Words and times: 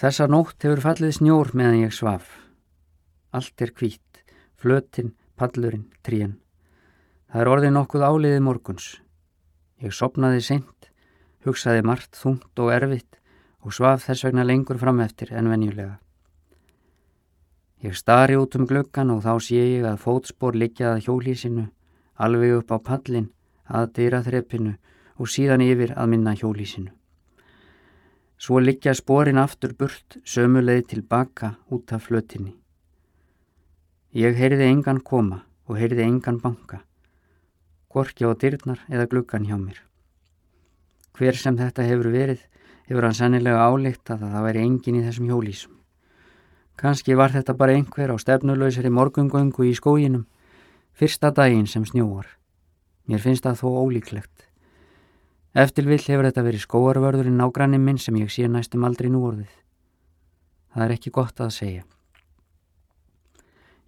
Þessa 0.00 0.30
nótt 0.32 0.64
hefur 0.64 0.80
fallið 0.80 1.10
snjór 1.18 1.50
meðan 1.52 1.82
ég 1.82 1.90
svaf. 1.92 2.28
Allt 3.36 3.60
er 3.60 3.68
hvít, 3.76 4.20
flötin, 4.56 5.10
pallurinn, 5.36 5.90
trían. 6.00 6.38
Það 7.28 7.42
er 7.42 7.50
orðið 7.52 7.74
nokkuð 7.74 8.04
áliðið 8.08 8.44
morguns. 8.46 8.86
Ég 9.84 9.92
sopnaði 9.92 10.40
seint, 10.46 10.88
hugsaði 11.44 11.82
margt 11.84 12.16
þungt 12.16 12.62
og 12.64 12.72
erfitt 12.72 13.18
og 13.60 13.74
svaf 13.76 14.06
þess 14.06 14.24
vegna 14.24 14.46
lengur 14.48 14.80
fram 14.80 15.02
eftir 15.04 15.34
en 15.36 15.50
venjulega. 15.52 15.98
Ég 17.84 17.92
stari 17.96 18.38
út 18.40 18.56
um 18.56 18.64
glöggan 18.64 19.12
og 19.12 19.20
þá 19.26 19.34
sé 19.44 19.60
ég 19.60 19.84
að 19.84 20.00
fótspor 20.00 20.56
liggjaða 20.56 21.02
hjólísinu, 21.04 21.66
alveg 22.16 22.56
upp 22.62 22.72
á 22.72 22.78
pallin, 22.88 23.28
að 23.68 23.92
dýra 24.00 24.22
þreppinu 24.24 24.78
og 25.20 25.28
síðan 25.28 25.66
yfir 25.68 25.92
að 25.92 26.10
minna 26.14 26.32
hjólísinu. 26.40 26.96
Svo 28.40 28.56
liggja 28.56 28.94
sporin 28.96 29.36
aftur 29.36 29.74
burt 29.76 30.16
sömuleið 30.24 30.86
tilbaka 30.94 31.58
út 31.68 31.92
af 31.92 32.06
flötinni. 32.08 32.54
Ég 34.16 34.38
heyrði 34.40 34.64
engan 34.64 35.02
koma 35.04 35.42
og 35.68 35.76
heyrði 35.76 36.06
engan 36.06 36.38
banka, 36.40 36.80
gorki 37.92 38.24
á 38.24 38.32
dyrnar 38.32 38.80
eða 38.88 39.06
gluggan 39.12 39.44
hjá 39.44 39.58
mér. 39.60 39.82
Hver 41.12 41.36
sem 41.36 41.60
þetta 41.60 41.84
hefur 41.84 42.08
verið, 42.16 42.40
hefur 42.88 43.10
hann 43.10 43.18
sannilega 43.20 43.68
álíkt 43.68 44.08
að 44.08 44.24
það 44.24 44.48
væri 44.48 44.64
engin 44.64 44.96
í 45.02 45.04
þessum 45.04 45.28
hjólísum. 45.28 45.76
Kanski 46.80 47.20
var 47.20 47.36
þetta 47.36 47.54
bara 47.60 47.76
einhver 47.76 48.08
á 48.08 48.16
stefnuleysari 48.16 48.88
morgungöngu 48.88 49.68
í 49.68 49.76
skóginum, 49.76 50.24
fyrsta 50.96 51.28
daginn 51.28 51.68
sem 51.68 51.84
snjóar. 51.84 52.38
Mér 53.04 53.20
finnst 53.20 53.44
það 53.44 53.60
þó 53.60 53.68
ólíklegt. 53.84 54.49
Eftirvill 55.50 55.98
hefur 55.98 56.28
þetta 56.28 56.42
verið 56.46 56.62
skóarvörðurinn 56.62 57.40
nágranni 57.40 57.78
minn 57.82 57.98
sem 57.98 58.14
ég 58.20 58.30
sé 58.30 58.46
næstum 58.46 58.84
aldrei 58.86 59.08
núorðið. 59.10 59.50
Það 60.70 60.84
er 60.84 60.92
ekki 60.94 61.10
gott 61.10 61.40
að 61.42 61.50
segja. 61.56 61.82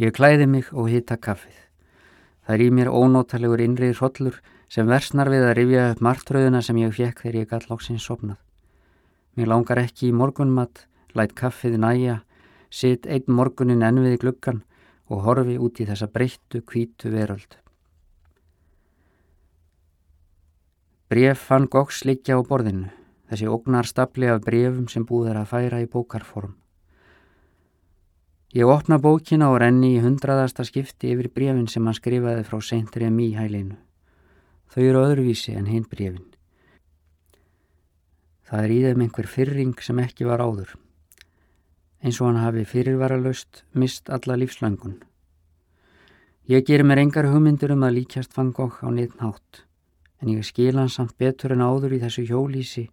Ég 0.00 0.14
klæði 0.16 0.46
mig 0.48 0.70
og 0.72 0.88
hita 0.88 1.18
kaffið. 1.20 1.58
Það 2.46 2.54
er 2.54 2.64
í 2.64 2.70
mér 2.72 2.88
ónótalegur 2.88 3.60
innriðir 3.60 4.00
hollur 4.00 4.40
sem 4.72 4.88
versnar 4.88 5.28
við 5.28 5.44
að 5.50 5.56
rifja 5.58 5.84
upp 5.92 6.00
margtröðuna 6.00 6.62
sem 6.64 6.80
ég 6.80 6.96
fekk 6.96 7.20
þegar 7.26 7.40
ég 7.42 7.50
gall 7.52 7.68
loksins 7.68 8.08
sopnað. 8.08 8.38
Mér 9.36 9.52
langar 9.52 9.84
ekki 9.84 10.08
í 10.08 10.16
morgunmat, 10.16 10.86
lætt 11.12 11.36
kaffið 11.36 11.76
næja, 11.84 12.22
sitt 12.72 13.04
einn 13.04 13.28
morgunin 13.28 13.84
enn 13.84 14.00
við 14.00 14.22
gluggan 14.24 14.62
og 15.12 15.26
horfi 15.26 15.60
út 15.60 15.76
í 15.76 15.86
þessa 15.90 16.08
breyttu, 16.08 16.64
kvítu 16.64 17.12
veröld. 17.12 17.60
Bref 21.10 21.40
fann 21.42 21.64
Gox 21.66 22.04
liggja 22.06 22.36
á 22.38 22.40
borðinu, 22.46 22.86
þessi 23.26 23.48
ógnar 23.50 23.88
stapli 23.88 24.28
af 24.30 24.44
brefum 24.44 24.84
sem 24.86 25.02
búið 25.02 25.32
er 25.32 25.38
að 25.40 25.48
færa 25.50 25.78
í 25.82 25.88
bókarform. 25.90 26.52
Ég 28.54 28.70
opna 28.70 29.00
bókina 29.02 29.48
og 29.50 29.56
renni 29.58 29.96
í 29.96 30.02
hundraðasta 30.04 30.62
skipti 30.68 31.08
yfir 31.10 31.26
brefin 31.34 31.64
sem 31.66 31.82
hann 31.82 31.96
skrifaði 31.98 32.44
frá 32.46 32.62
Seintrið 32.62 33.10
mý 33.10 33.26
hælinu. 33.34 33.74
Þau 34.70 34.82
eru 34.84 35.00
öðruvísi 35.08 35.56
en 35.58 35.66
hinn 35.66 35.88
brefin. 35.90 36.28
Það 38.46 38.62
er 38.68 38.74
í 38.74 38.76
þeim 38.84 39.02
einhver 39.02 39.28
fyrring 39.32 39.72
sem 39.82 39.98
ekki 40.02 40.28
var 40.28 40.44
áður, 40.46 40.76
eins 42.06 42.20
og 42.20 42.28
hann 42.28 42.38
hafi 42.44 42.62
fyrirvaralöst 42.74 43.64
mist 43.74 44.14
alla 44.14 44.38
lífslöngun. 44.38 44.94
Ég 46.46 46.62
ger 46.70 46.86
mér 46.86 47.02
engar 47.02 47.26
hugmyndur 47.34 47.74
um 47.74 47.82
að 47.88 47.98
líkjast 47.98 48.30
fann 48.38 48.54
Gokk 48.54 48.78
á 48.86 48.94
neitt 48.94 49.18
nátt 49.18 49.64
en 50.20 50.28
ég 50.28 50.44
skil 50.44 50.76
hans 50.78 50.98
samt 50.98 51.16
betur 51.18 51.54
en 51.54 51.64
áður 51.64 51.96
í 51.96 52.00
þessu 52.02 52.26
hjólísi 52.28 52.86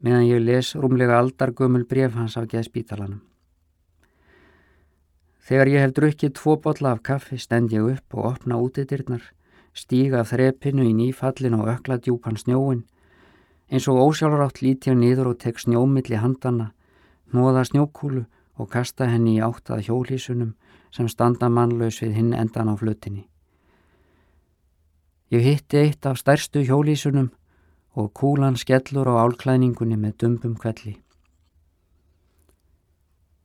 meðan 0.00 0.26
ég 0.28 0.42
les 0.44 0.74
rúmlega 0.76 1.18
aldargömmul 1.20 1.86
bref 1.88 2.14
hans 2.16 2.36
af 2.36 2.48
geðspítalanum. 2.52 3.22
Þegar 5.46 5.70
ég 5.70 5.84
hef 5.84 5.94
drukkið 5.94 6.32
tvo 6.34 6.56
botla 6.58 6.92
af 6.96 7.02
kaffi 7.06 7.38
stend 7.38 7.72
ég 7.72 7.86
upp 7.92 8.16
og 8.18 8.32
opna 8.32 8.58
útidirnar, 8.58 9.22
stíga 9.72 10.24
þrepinu 10.26 10.82
í 10.88 10.94
nýfallin 10.96 11.54
og 11.60 11.70
ökla 11.70 12.00
djúpan 12.02 12.38
snjóin, 12.40 12.82
eins 13.70 13.86
og 13.88 14.00
ósjálfrátt 14.02 14.62
líti 14.62 14.90
ég 14.90 14.98
niður 14.98 15.32
og 15.32 15.38
tek 15.44 15.60
snjómiðli 15.62 16.18
handana, 16.18 16.72
nóða 17.30 17.62
snjókúlu 17.70 18.24
og 18.56 18.70
kasta 18.72 19.06
henni 19.06 19.36
í 19.36 19.44
áttað 19.44 19.86
hjólísunum 19.86 20.54
sem 20.90 21.08
standa 21.08 21.48
mannlaus 21.48 22.02
við 22.02 22.18
hinn 22.18 22.34
endan 22.34 22.72
á 22.72 22.74
flutinni. 22.74 23.26
Ég 25.30 25.42
hitti 25.42 25.80
eitt 25.80 26.06
af 26.06 26.20
stærstu 26.20 26.60
hjólísunum 26.62 27.32
og 27.98 28.12
kúlan 28.14 28.54
skellur 28.54 29.08
á 29.10 29.26
álklæningunni 29.26 29.96
með 29.98 30.12
dumbum 30.22 30.54
kvelli. 30.54 31.00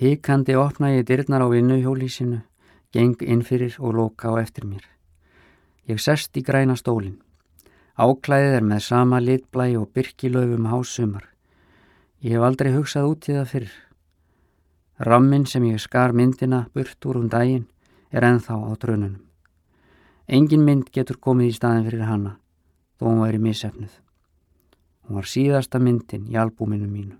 Híkandi 0.00 0.56
opna 0.56 0.94
ég 0.94 1.04
dyrnar 1.04 1.44
á 1.44 1.48
vinnu 1.52 1.76
hjólísinu, 1.76 2.40
geng 2.92 3.20
innfyrir 3.20 3.76
og 3.78 3.92
loka 3.92 4.32
á 4.32 4.40
eftir 4.40 4.64
mér. 4.64 4.84
Ég 5.84 6.00
sest 6.00 6.36
í 6.36 6.42
græna 6.42 6.76
stólinn. 6.80 7.20
Áklæðið 7.96 8.56
er 8.56 8.64
með 8.64 8.80
sama 8.80 9.20
litblæ 9.20 9.76
og 9.76 9.92
byrkilöfum 9.92 10.72
hásumar. 10.72 11.28
Ég 12.24 12.36
hef 12.36 12.42
aldrei 12.42 12.72
hugsað 12.72 13.10
út 13.12 13.28
í 13.28 13.36
það 13.36 13.52
fyrr. 13.52 13.70
Rammin 14.98 15.44
sem 15.44 15.64
ég 15.68 15.80
skar 15.80 16.16
myndina 16.16 16.66
burt 16.72 17.04
úr 17.04 17.20
um 17.20 17.28
daginn 17.28 17.68
er 18.10 18.24
enþá 18.24 18.56
á 18.64 18.72
drönunum. 18.80 19.20
Engin 20.26 20.64
mynd 20.66 20.88
getur 20.90 21.20
komið 21.22 21.52
í 21.52 21.54
staðin 21.54 21.84
fyrir 21.86 22.08
hanna, 22.08 22.32
þó 22.98 23.04
hún 23.06 23.20
væri 23.22 23.38
missefnuð. 23.38 23.92
Hún 25.06 25.20
var 25.20 25.28
síðasta 25.30 25.78
myndin 25.78 26.24
í 26.26 26.34
albúminu 26.34 26.88
mínu. 26.90 27.14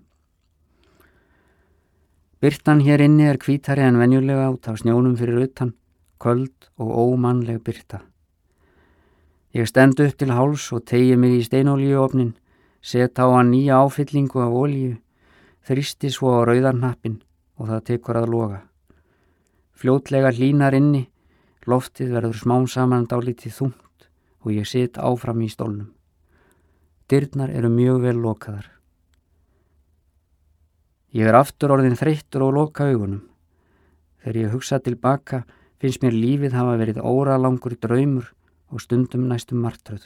Byrtan 2.43 2.83
hér 2.83 3.05
inni 3.05 3.29
er 3.31 3.39
kvítari 3.39 3.85
en 3.87 3.97
venjulega 3.97 4.49
út 4.51 4.67
á 4.67 4.75
snjónum 4.75 5.15
fyrir 5.15 5.39
utan, 5.47 5.71
köld 6.19 6.67
og 6.75 6.91
ómannleg 6.91 7.63
byrta. 7.63 8.03
Ég 9.55 9.71
stend 9.71 10.03
upp 10.03 10.19
til 10.19 10.35
háls 10.35 10.67
og 10.75 10.83
tegi 10.83 11.15
mig 11.15 11.39
í 11.39 11.45
steinolíuofnin, 11.47 12.35
set 12.83 13.23
á 13.23 13.25
hann 13.31 13.55
nýja 13.55 13.79
áfyllingu 13.87 14.43
af 14.43 14.51
olíu, 14.51 14.97
þristi 15.63 16.11
svo 16.11 16.43
á 16.43 16.45
rauðarnappin 16.45 17.21
og 17.55 17.71
það 17.71 17.85
tekur 17.87 18.19
að 18.19 18.33
loga. 18.35 18.65
Fljótlega 19.79 20.35
hlínar 20.35 20.75
inni 20.75 21.07
Loftið 21.67 22.13
verður 22.15 22.37
smám 22.39 22.65
saman 22.71 23.05
dálítið 23.11 23.57
þungt 23.57 24.07
og 24.45 24.53
ég 24.55 24.67
sit 24.69 24.95
áfram 24.95 25.41
í 25.43 25.49
stólnum. 25.51 25.89
Dyrnar 27.11 27.51
eru 27.51 27.71
mjög 27.71 28.01
vel 28.05 28.17
lokaðar. 28.23 28.69
Ég 31.11 31.27
er 31.27 31.35
aftur 31.35 31.73
orðin 31.75 31.99
þreyttur 31.99 32.45
og 32.47 32.53
loka 32.55 32.87
augunum. 32.87 33.23
Þegar 34.23 34.39
ég 34.41 34.55
hugsa 34.55 34.79
tilbaka 34.83 35.43
finnst 35.79 36.03
mér 36.03 36.15
lífið 36.15 36.55
hafa 36.57 36.75
verið 36.79 37.03
óralangur 37.03 37.77
draumur 37.79 38.31
og 38.71 38.83
stundum 38.83 39.27
næstum 39.27 39.63
martröð. 39.63 40.03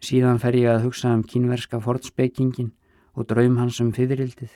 Síðan 0.00 0.40
fer 0.42 0.56
ég 0.56 0.70
að 0.72 0.86
hugsa 0.86 1.12
um 1.12 1.24
kínverska 1.26 1.80
fortspekingin 1.82 2.70
og 3.18 3.26
draum 3.32 3.58
hans 3.58 3.80
um 3.82 3.90
fyririldið, 3.96 4.52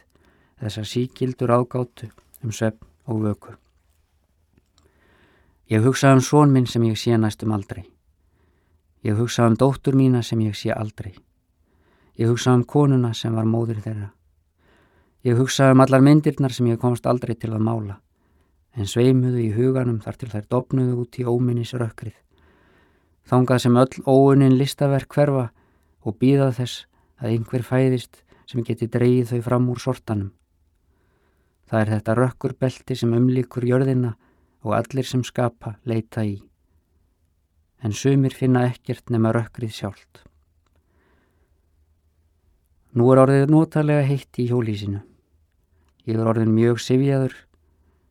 þessa 0.61 0.87
síkildur 0.87 1.53
ágáttu 1.57 2.13
um 2.45 2.55
svepp 2.55 2.85
og 3.11 3.25
vöku. 3.27 3.62
Ég 5.73 5.81
hugsa 5.81 6.11
um 6.13 6.21
són 6.21 6.51
minn 6.53 6.67
sem 6.69 6.83
ég 6.85 6.99
sé 7.01 7.17
næstum 7.17 7.53
aldrei. 7.57 7.87
Ég 9.09 9.17
hugsa 9.17 9.47
um 9.49 9.55
dóttur 9.57 9.95
mína 9.97 10.21
sem 10.21 10.41
ég 10.45 10.57
sé 10.59 10.69
aldrei. 10.69 11.15
Ég 12.21 12.29
hugsa 12.29 12.53
um 12.53 12.65
konuna 12.69 13.15
sem 13.17 13.33
var 13.33 13.47
móður 13.49 13.79
þeirra. 13.81 14.11
Ég 15.25 15.39
hugsa 15.41 15.71
um 15.73 15.81
allar 15.81 16.03
myndirnar 16.05 16.53
sem 16.53 16.67
ég 16.69 16.81
komst 16.83 17.07
aldrei 17.09 17.33
til 17.41 17.55
að 17.55 17.65
mála, 17.65 17.97
en 18.77 18.91
sveimuðu 18.91 19.41
í 19.41 19.49
huganum 19.57 20.03
þar 20.05 20.19
til 20.21 20.29
þær 20.35 20.49
dopnuðu 20.53 20.99
út 21.07 21.19
í 21.23 21.25
óminnis 21.25 21.73
rökkrið. 21.73 22.19
Þángað 23.31 23.63
sem 23.65 23.79
öll 23.81 24.05
óunin 24.05 24.59
listaverk 24.59 25.09
hverfa 25.15 25.47
og 26.05 26.19
býðað 26.21 26.59
þess 26.59 26.85
að 27.17 27.31
einhver 27.31 27.65
fæðist 27.65 28.21
sem 28.51 28.61
geti 28.61 28.91
dreyið 28.93 29.33
þau 29.33 29.41
fram 29.49 29.73
úr 29.73 29.81
sortanum. 29.81 30.35
Það 31.65 31.81
er 31.81 31.95
þetta 31.95 32.19
rökkurbelti 32.21 32.99
sem 32.99 33.17
umlíkur 33.17 33.65
jörðina 33.65 34.19
og 34.63 34.75
allir 34.79 35.07
sem 35.07 35.23
skapa 35.27 35.77
leita 35.85 36.25
í. 36.27 36.37
En 37.83 37.93
sumir 37.93 38.35
finna 38.35 38.67
ekkert 38.71 39.11
nema 39.11 39.33
rökkrið 39.35 39.75
sjálft. 39.75 40.23
Nú 42.93 43.09
er 43.13 43.23
orðið 43.23 43.51
notalega 43.51 44.05
heitt 44.07 44.39
í 44.39 44.47
hjólísinu. 44.51 45.01
Ég 46.07 46.19
er 46.19 46.29
orðin 46.29 46.53
mjög 46.55 46.81
sifjaður, 46.83 47.35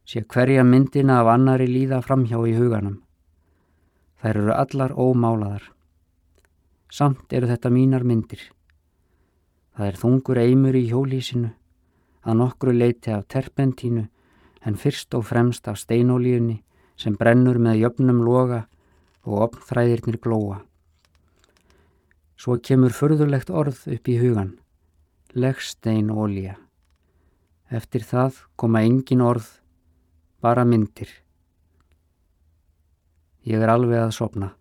sé 0.07 0.23
hverja 0.25 0.63
myndina 0.65 1.19
af 1.21 1.29
annari 1.35 1.67
líða 1.69 2.01
framhjá 2.03 2.39
í 2.49 2.55
huganum. 2.57 2.97
Þær 4.21 4.39
eru 4.41 4.55
allar 4.55 4.95
ómálaðar. 4.97 5.67
Samt 6.91 7.31
eru 7.33 7.47
þetta 7.47 7.71
mínar 7.71 8.03
myndir. 8.03 8.41
Það 9.77 9.87
er 9.87 9.99
þungur 10.01 10.41
eimur 10.41 10.75
í 10.75 10.87
hjólísinu, 10.89 11.53
að 12.27 12.37
nokkru 12.41 12.73
leiti 12.75 13.13
af 13.13 13.27
terpentínu 13.31 14.07
en 14.65 14.77
fyrst 14.77 15.13
og 15.17 15.25
fremst 15.29 15.67
af 15.67 15.79
steinolíunni 15.81 16.61
sem 16.99 17.15
brennur 17.17 17.57
með 17.57 17.81
jöfnum 17.81 18.21
loga 18.25 18.65
og 19.25 19.47
opnþræðirnir 19.47 20.19
glóa. 20.21 20.61
Svo 22.37 22.57
kemur 22.57 22.93
förðulegt 22.93 23.49
orð 23.53 23.83
upp 23.93 24.09
í 24.09 24.17
hugan, 24.17 24.55
leggstein 25.33 26.09
ólíja. 26.09 26.57
Eftir 27.69 28.05
það 28.05 28.41
koma 28.57 28.81
engin 28.85 29.21
orð, 29.21 29.45
bara 30.41 30.65
myndir. 30.65 31.09
Ég 33.45 33.61
er 33.61 33.69
alveg 33.73 34.01
að 34.07 34.17
sopna. 34.17 34.55